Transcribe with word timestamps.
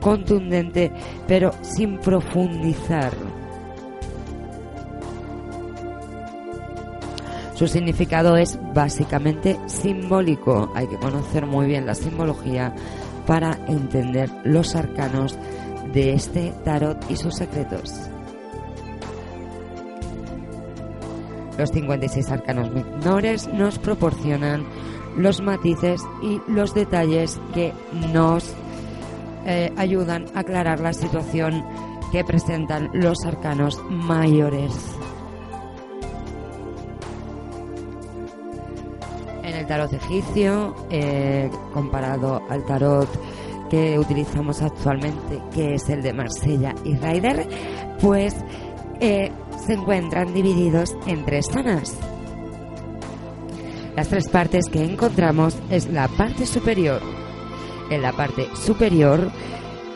contundente, 0.00 0.92
pero 1.28 1.52
sin 1.62 1.98
profundizar. 1.98 3.12
Su 7.54 7.68
significado 7.68 8.36
es 8.36 8.58
básicamente 8.74 9.56
simbólico. 9.66 10.72
Hay 10.74 10.88
que 10.88 10.98
conocer 10.98 11.46
muy 11.46 11.66
bien 11.66 11.86
la 11.86 11.94
simbología 11.94 12.74
para 13.26 13.56
entender 13.68 14.28
los 14.42 14.74
arcanos 14.74 15.38
de 15.92 16.14
este 16.14 16.52
tarot 16.64 16.98
y 17.08 17.16
sus 17.16 17.36
secretos. 17.36 18.10
Los 21.58 21.70
56 21.70 22.30
arcanos 22.30 22.70
menores 22.70 23.48
nos 23.48 23.78
proporcionan 23.78 24.64
los 25.16 25.40
matices 25.40 26.02
y 26.22 26.40
los 26.48 26.74
detalles 26.74 27.40
que 27.52 27.72
nos 28.12 28.52
eh, 29.46 29.72
ayudan 29.76 30.26
a 30.34 30.40
aclarar 30.40 30.80
la 30.80 30.92
situación 30.92 31.64
que 32.10 32.24
presentan 32.24 32.90
los 32.92 33.24
arcanos 33.24 33.80
mayores. 33.88 34.72
En 39.42 39.54
el 39.54 39.66
tarot 39.66 39.92
egipcio, 39.92 40.74
eh, 40.90 41.50
comparado 41.72 42.42
al 42.48 42.64
tarot 42.64 43.08
que 43.68 43.98
utilizamos 43.98 44.62
actualmente, 44.62 45.40
que 45.52 45.74
es 45.74 45.88
el 45.88 46.02
de 46.02 46.12
Marsella 46.12 46.74
y 46.84 46.96
Ryder, 46.96 47.46
pues 48.00 48.34
eh, 49.00 49.32
se 49.66 49.74
encuentran 49.74 50.32
divididos 50.34 50.94
en 51.06 51.24
tres 51.24 51.46
zonas. 51.46 51.96
Las 53.96 54.08
tres 54.08 54.28
partes 54.28 54.68
que 54.68 54.84
encontramos 54.84 55.56
es 55.70 55.88
la 55.88 56.08
parte 56.08 56.46
superior. 56.46 57.00
En 57.90 58.02
la 58.02 58.12
parte 58.12 58.48
superior 58.56 59.30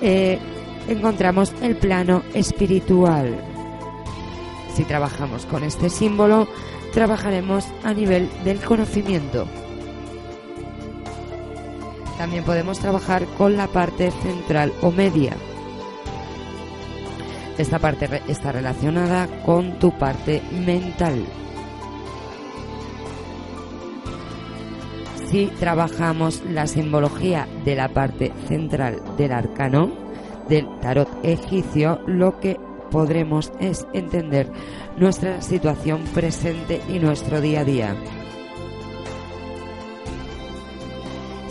eh, 0.00 0.38
encontramos 0.88 1.52
el 1.62 1.76
plano 1.76 2.22
espiritual. 2.34 3.42
Si 4.74 4.84
trabajamos 4.84 5.46
con 5.46 5.64
este 5.64 5.90
símbolo, 5.90 6.46
trabajaremos 6.92 7.66
a 7.82 7.92
nivel 7.92 8.28
del 8.44 8.60
conocimiento. 8.60 9.48
También 12.16 12.44
podemos 12.44 12.78
trabajar 12.78 13.24
con 13.36 13.56
la 13.56 13.66
parte 13.68 14.10
central 14.10 14.72
o 14.82 14.90
media. 14.90 15.36
Esta 17.58 17.80
parte 17.80 18.08
está 18.28 18.52
relacionada 18.52 19.26
con 19.44 19.80
tu 19.80 19.90
parte 19.98 20.40
mental. 20.64 21.24
Si 25.26 25.46
trabajamos 25.58 26.42
la 26.48 26.66
simbología 26.66 27.46
de 27.64 27.74
la 27.74 27.88
parte 27.88 28.32
central 28.46 29.02
del 29.18 29.32
arcano 29.32 29.90
del 30.48 30.66
tarot 30.80 31.08
egipcio, 31.22 32.00
lo 32.06 32.38
que 32.38 32.58
podremos 32.90 33.52
es 33.60 33.86
entender 33.92 34.50
nuestra 34.96 35.42
situación 35.42 36.02
presente 36.14 36.80
y 36.88 37.00
nuestro 37.00 37.40
día 37.40 37.60
a 37.60 37.64
día. 37.64 37.96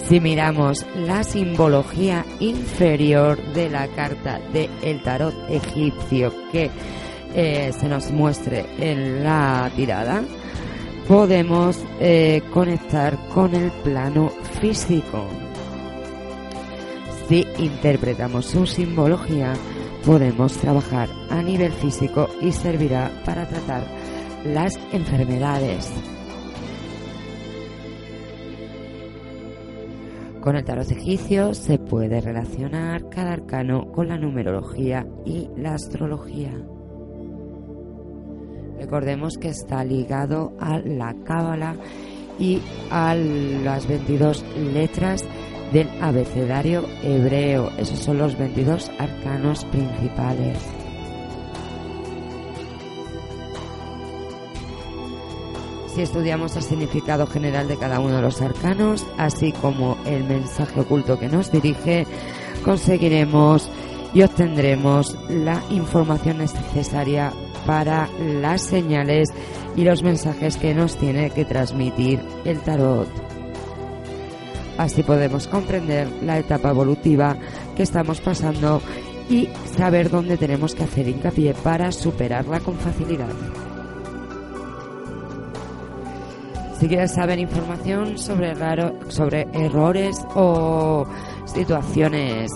Si 0.08 0.22
miramos 0.22 0.86
la 0.96 1.22
simbología 1.22 2.26
inferior 2.40 3.42
de 3.54 3.70
la 3.70 3.90
carta 3.90 4.40
del 4.54 4.70
el 4.82 5.04
tarot 5.04 5.36
egipcio 5.50 6.34
que 6.50 6.72
eh, 7.36 7.74
se 7.78 7.90
nos 7.90 8.10
muestre 8.12 8.66
en 8.80 9.22
la 9.26 9.70
tirada, 9.76 10.24
podemos 11.10 11.84
eh, 12.00 12.42
conectar 12.54 13.18
con 13.34 13.54
el 13.54 13.70
plano 13.84 14.30
físico. 14.62 15.28
Si 17.28 17.46
interpretamos 17.58 18.46
su 18.46 18.66
simbología, 18.66 19.52
podemos 20.06 20.54
trabajar 20.54 21.10
a 21.30 21.42
nivel 21.42 21.74
físico 21.74 22.30
y 22.40 22.54
servirá 22.54 23.12
para 23.26 23.46
tratar 23.46 23.84
las 24.46 24.74
enfermedades. 24.94 25.92
Con 30.48 30.56
el 30.56 30.64
tarot 30.64 30.90
egipcio 30.90 31.54
se 31.54 31.78
puede 31.78 32.22
relacionar 32.22 33.10
cada 33.10 33.34
arcano 33.34 33.92
con 33.92 34.08
la 34.08 34.18
numerología 34.18 35.06
y 35.26 35.50
la 35.58 35.74
astrología. 35.74 36.54
Recordemos 38.80 39.38
que 39.38 39.50
está 39.50 39.84
ligado 39.84 40.54
a 40.58 40.80
la 40.80 41.14
cábala 41.26 41.76
y 42.40 42.62
a 42.90 43.14
las 43.14 43.90
22 43.90 44.46
letras 44.74 45.26
del 45.74 45.90
abecedario 46.02 46.86
hebreo. 47.04 47.70
Esos 47.78 48.00
son 48.00 48.18
los 48.18 48.38
22 48.38 48.90
arcanos 49.00 49.66
principales. 49.66 50.87
Si 55.98 56.04
estudiamos 56.04 56.56
el 56.56 56.62
significado 56.62 57.26
general 57.26 57.68
de 57.68 57.76
cada 57.76 58.00
uno 58.00 58.18
de 58.18 58.22
los 58.22 58.40
arcanos, 58.44 59.04
así 59.18 59.52
como 59.52 59.98
el 60.06 60.26
mensaje 60.26 60.82
oculto 60.82 61.18
que 61.18 61.28
nos 61.28 61.52
dirige, 61.52 62.06
conseguiremos 62.64 63.68
y 64.14 64.22
obtendremos 64.22 65.18
la 65.28 65.60
información 65.72 66.38
necesaria 66.38 67.34
para 67.66 68.08
las 68.20 68.62
señales 68.62 69.30
y 69.76 69.86
los 69.86 70.04
mensajes 70.04 70.58
que 70.58 70.76
nos 70.76 70.98
tiene 70.98 71.32
que 71.32 71.46
transmitir 71.46 72.22
el 72.46 72.60
tarot. 72.60 73.10
Así 74.78 75.02
podemos 75.02 75.48
comprender 75.48 76.08
la 76.22 76.38
etapa 76.38 76.70
evolutiva 76.70 77.38
que 77.76 77.82
estamos 77.82 78.22
pasando 78.22 78.84
y 79.32 79.50
saber 79.76 80.12
dónde 80.12 80.38
tenemos 80.38 80.76
que 80.76 80.84
hacer 80.84 81.08
hincapié 81.08 81.56
para 81.56 81.92
superarla 81.92 82.60
con 82.60 82.76
facilidad. 82.76 83.34
Si 86.80 86.88
quieres 86.88 87.12
saber 87.12 87.40
información 87.40 88.18
sobre, 88.20 88.54
sobre 89.10 89.48
errores 89.52 90.24
o 90.36 91.06
situaciones 91.46 92.52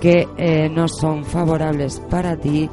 que 0.00 0.26
eh, 0.36 0.68
no 0.68 0.88
son 0.88 1.24
favorables 1.24 2.00
para 2.10 2.36
ti, 2.36 2.68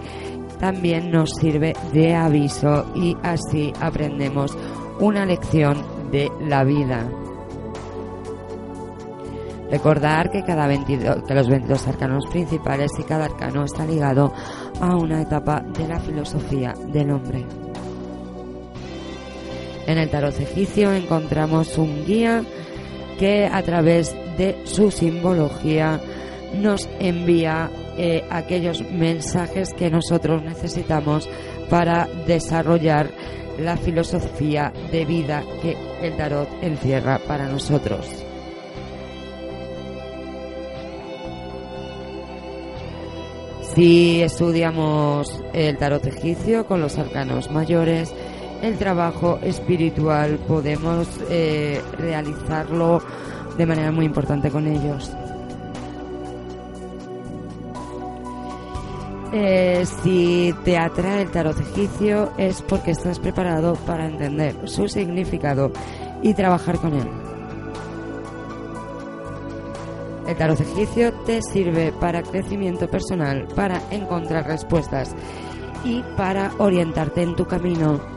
también 0.59 1.11
nos 1.11 1.35
sirve 1.35 1.75
de 1.93 2.15
aviso 2.15 2.91
y 2.95 3.15
así 3.21 3.71
aprendemos 3.79 4.57
una 4.99 5.23
lección 5.25 5.77
de 6.11 6.31
la 6.41 6.63
vida. 6.63 7.07
Recordar 9.69 10.31
que 10.31 10.43
cada 10.43 10.65
22, 10.65 11.23
que 11.27 11.33
los 11.35 11.47
22 11.47 11.87
arcanos 11.87 12.25
principales 12.27 12.91
y 12.97 13.03
cada 13.03 13.25
arcano 13.25 13.65
está 13.65 13.85
ligado 13.85 14.33
a 14.81 14.95
una 14.95 15.21
etapa 15.21 15.59
de 15.59 15.87
la 15.87 15.99
filosofía 15.99 16.73
del 16.87 17.11
hombre. 17.11 17.66
En 19.87 19.97
el 19.97 20.09
tarot 20.09 20.37
egipcio 20.39 20.93
encontramos 20.93 21.77
un 21.77 22.05
guía 22.05 22.43
que 23.17 23.45
a 23.45 23.63
través 23.63 24.13
de 24.37 24.57
su 24.65 24.91
simbología 24.91 25.99
nos 26.53 26.87
envía 26.99 27.71
eh, 27.97 28.23
aquellos 28.29 28.81
mensajes 28.91 29.73
que 29.73 29.89
nosotros 29.89 30.43
necesitamos 30.43 31.29
para 31.69 32.07
desarrollar 32.27 33.09
la 33.59 33.77
filosofía 33.77 34.71
de 34.91 35.05
vida 35.05 35.43
que 35.61 35.75
el 36.01 36.15
tarot 36.15 36.49
encierra 36.61 37.19
para 37.19 37.47
nosotros. 37.47 38.05
Si 43.73 44.21
estudiamos 44.21 45.41
el 45.53 45.77
tarot 45.77 46.05
egipcio 46.07 46.65
con 46.65 46.81
los 46.81 46.97
arcanos 46.97 47.51
mayores, 47.51 48.13
el 48.61 48.77
trabajo 48.77 49.39
espiritual 49.41 50.39
podemos 50.47 51.07
eh, 51.29 51.81
realizarlo 51.97 53.01
de 53.57 53.65
manera 53.65 53.91
muy 53.91 54.05
importante 54.05 54.49
con 54.49 54.67
ellos. 54.67 55.11
Eh, 59.33 59.85
si 60.03 60.55
te 60.63 60.77
atrae 60.77 61.23
el 61.23 61.31
tarot 61.31 61.59
egipcio 61.59 62.31
es 62.37 62.61
porque 62.61 62.91
estás 62.91 63.19
preparado 63.19 63.75
para 63.75 64.07
entender 64.07 64.55
su 64.69 64.87
significado 64.87 65.71
y 66.21 66.33
trabajar 66.33 66.77
con 66.77 66.93
él. 66.93 67.07
El 70.27 70.35
tarot 70.35 70.59
egipcio 70.59 71.13
te 71.25 71.41
sirve 71.41 71.91
para 71.91 72.23
crecimiento 72.23 72.89
personal, 72.89 73.47
para 73.53 73.81
encontrar 73.91 74.47
respuestas 74.47 75.13
y 75.83 76.01
para 76.15 76.51
orientarte 76.57 77.21
en 77.21 77.35
tu 77.35 77.45
camino. 77.45 78.16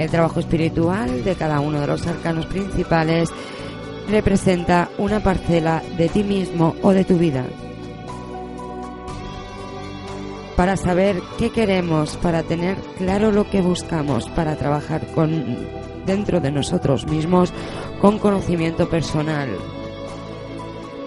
El 0.00 0.08
trabajo 0.08 0.40
espiritual 0.40 1.22
de 1.24 1.34
cada 1.34 1.60
uno 1.60 1.78
de 1.78 1.86
los 1.86 2.06
arcanos 2.06 2.46
principales 2.46 3.28
representa 4.08 4.88
una 4.96 5.20
parcela 5.20 5.82
de 5.98 6.08
ti 6.08 6.24
mismo 6.24 6.74
o 6.80 6.92
de 6.92 7.04
tu 7.04 7.18
vida. 7.18 7.44
Para 10.56 10.78
saber 10.78 11.20
qué 11.38 11.50
queremos, 11.50 12.16
para 12.16 12.42
tener 12.42 12.78
claro 12.96 13.30
lo 13.30 13.50
que 13.50 13.60
buscamos, 13.60 14.26
para 14.30 14.56
trabajar 14.56 15.06
con 15.08 15.68
dentro 16.06 16.40
de 16.40 16.50
nosotros 16.50 17.06
mismos 17.06 17.52
con 18.00 18.18
conocimiento 18.18 18.88
personal. 18.88 19.50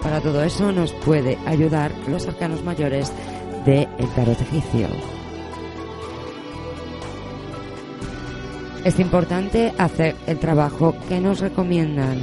Para 0.04 0.20
todo 0.20 0.44
eso 0.44 0.70
nos 0.70 0.92
puede 0.92 1.36
ayudar 1.46 1.90
los 2.06 2.28
arcanos 2.28 2.62
mayores 2.62 3.12
de 3.66 3.88
el 3.98 4.08
tarot 4.14 4.40
egipcio. 4.40 4.86
Es 8.84 9.00
importante 9.00 9.72
hacer 9.78 10.14
el 10.26 10.38
trabajo 10.38 10.94
que 11.08 11.18
nos 11.18 11.40
recomiendan. 11.40 12.18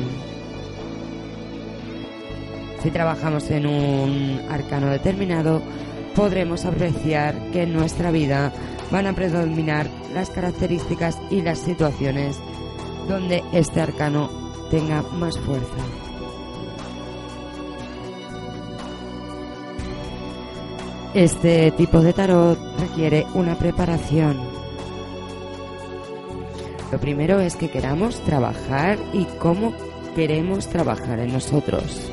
Si 2.84 2.92
trabajamos 2.92 3.50
en 3.50 3.66
un 3.66 4.42
arcano 4.48 4.88
determinado, 4.92 5.63
podremos 6.16 6.66
apreciar 6.66 7.36
que 7.52 7.63
en 7.63 7.74
nuestra 7.74 8.12
vida 8.12 8.54
van 8.92 9.08
a 9.08 9.13
predominar 9.13 9.88
las 10.13 10.30
características 10.30 11.18
y 11.31 11.42
las 11.42 11.58
situaciones 11.58 12.40
donde 13.08 13.44
este 13.54 13.81
arcano 13.81 14.30
tenga 14.69 15.02
más 15.13 15.40
fuerza. 15.40 15.84
Este 21.16 21.72
tipo 21.72 22.02
de 22.02 22.13
tarot 22.13 22.58
requiere 22.80 23.25
una 23.34 23.56
preparación. 23.56 24.50
Lo 26.91 26.99
primero 26.99 27.39
es 27.39 27.55
que 27.55 27.69
queramos 27.69 28.19
trabajar 28.21 28.97
y 29.13 29.25
cómo 29.39 29.73
queremos 30.15 30.67
trabajar 30.67 31.19
en 31.19 31.31
nosotros. 31.31 32.11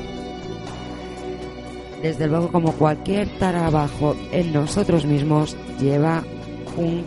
Desde 2.01 2.27
luego, 2.27 2.49
como 2.49 2.71
cualquier 2.71 3.27
trabajo 3.39 4.15
en 4.31 4.53
nosotros 4.53 5.05
mismos, 5.05 5.57
lleva 5.81 6.23
un 6.77 7.03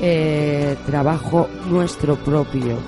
eh, 0.00 0.76
trabajo 0.84 1.48
nuestro 1.66 2.16
propio. 2.16 2.78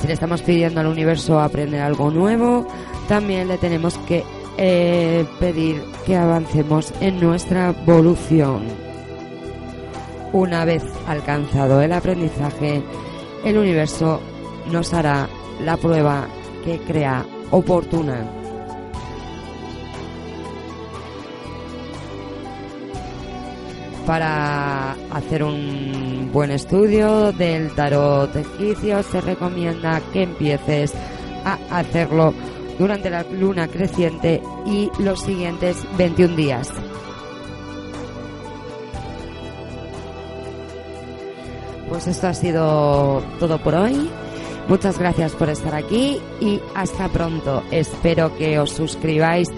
Si 0.00 0.06
le 0.06 0.12
estamos 0.12 0.42
pidiendo 0.42 0.80
al 0.80 0.86
universo 0.86 1.40
aprender 1.40 1.80
algo 1.80 2.12
nuevo, 2.12 2.68
también 3.08 3.48
le 3.48 3.58
tenemos 3.58 3.98
que 4.06 4.22
eh, 4.58 5.26
pedir 5.40 5.82
que 6.06 6.16
avancemos 6.16 6.92
en 7.00 7.18
nuestra 7.18 7.70
evolución. 7.70 8.85
Una 10.32 10.64
vez 10.64 10.82
alcanzado 11.06 11.80
el 11.80 11.92
aprendizaje, 11.92 12.82
el 13.44 13.56
universo 13.56 14.20
nos 14.70 14.92
hará 14.92 15.28
la 15.60 15.76
prueba 15.76 16.26
que 16.64 16.78
crea 16.80 17.24
oportuna. 17.50 18.26
Para 24.06 24.92
hacer 25.10 25.42
un 25.42 26.30
buen 26.32 26.52
estudio 26.52 27.32
del 27.32 27.74
tarot 27.74 28.34
egipcio 28.36 29.02
se 29.02 29.20
recomienda 29.20 30.00
que 30.12 30.22
empieces 30.22 30.92
a 31.44 31.58
hacerlo 31.70 32.32
durante 32.78 33.10
la 33.10 33.24
luna 33.24 33.66
creciente 33.66 34.40
y 34.64 34.90
los 35.00 35.20
siguientes 35.22 35.76
21 35.96 36.36
días. 36.36 36.72
Pues 41.88 42.08
esto 42.08 42.26
ha 42.26 42.34
sido 42.34 43.22
todo 43.38 43.58
por 43.58 43.74
hoy. 43.74 44.10
Muchas 44.68 44.98
gracias 44.98 45.32
por 45.32 45.48
estar 45.48 45.74
aquí 45.74 46.18
y 46.40 46.60
hasta 46.74 47.08
pronto. 47.08 47.62
Espero 47.70 48.36
que 48.36 48.58
os 48.58 48.72
suscribáis 48.72 49.48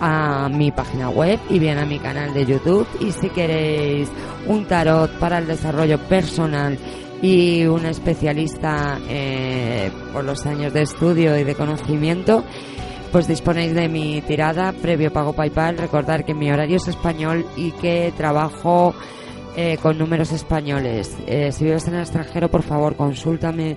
a 0.00 0.48
mi 0.48 0.72
página 0.72 1.10
web 1.10 1.38
y 1.48 1.60
bien 1.60 1.78
a 1.78 1.86
mi 1.86 2.00
canal 2.00 2.34
de 2.34 2.46
YouTube. 2.46 2.86
Y 2.98 3.12
si 3.12 3.28
queréis 3.28 4.08
un 4.46 4.66
tarot 4.66 5.10
para 5.18 5.38
el 5.38 5.46
desarrollo 5.46 5.98
personal 5.98 6.76
y 7.22 7.64
un 7.66 7.86
especialista 7.86 8.98
eh, 9.08 9.92
por 10.12 10.24
los 10.24 10.44
años 10.46 10.72
de 10.72 10.82
estudio 10.82 11.38
y 11.38 11.44
de 11.44 11.54
conocimiento, 11.54 12.42
pues 13.12 13.28
disponéis 13.28 13.74
de 13.74 13.88
mi 13.88 14.20
tirada 14.22 14.72
previo 14.72 15.12
pago 15.12 15.34
PayPal. 15.34 15.78
Recordar 15.78 16.24
que 16.24 16.34
mi 16.34 16.50
horario 16.50 16.78
es 16.78 16.88
español 16.88 17.46
y 17.56 17.70
que 17.72 18.12
trabajo 18.16 18.94
eh, 19.56 19.78
con 19.82 19.98
números 19.98 20.32
españoles. 20.32 21.16
Eh, 21.26 21.52
si 21.52 21.64
vives 21.64 21.86
en 21.88 21.94
el 21.94 22.00
extranjero, 22.00 22.50
por 22.50 22.62
favor, 22.62 22.96
consúltame 22.96 23.76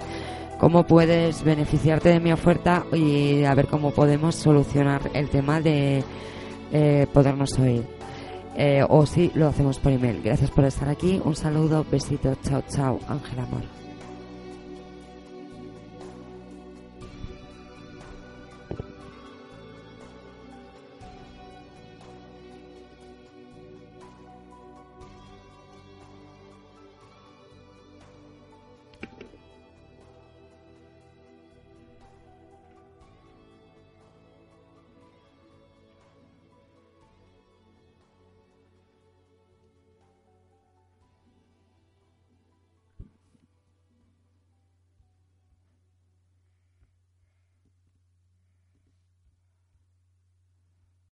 cómo 0.59 0.85
puedes 0.85 1.43
beneficiarte 1.43 2.09
de 2.09 2.19
mi 2.19 2.31
oferta 2.31 2.85
y 2.93 3.43
a 3.43 3.53
ver 3.53 3.67
cómo 3.67 3.91
podemos 3.91 4.35
solucionar 4.35 5.01
el 5.13 5.29
tema 5.29 5.59
de 5.59 6.03
eh, 6.71 7.07
podernos 7.11 7.57
oír. 7.59 7.83
Eh, 8.55 8.83
o 8.87 9.05
si 9.05 9.31
lo 9.33 9.47
hacemos 9.47 9.79
por 9.79 9.91
email. 9.91 10.21
Gracias 10.23 10.51
por 10.51 10.65
estar 10.65 10.87
aquí. 10.87 11.19
Un 11.23 11.35
saludo, 11.35 11.85
besito, 11.89 12.35
chao, 12.43 12.63
chao, 12.69 12.99
Ángel 13.07 13.39
Amor. 13.39 13.82